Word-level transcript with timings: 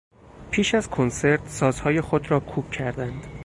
پیش 0.51 0.75
از 0.75 0.89
کنسرت، 0.89 1.47
سازهای 1.47 2.01
خود 2.01 2.31
را 2.31 2.39
کوک 2.39 2.71
کردند. 2.71 3.27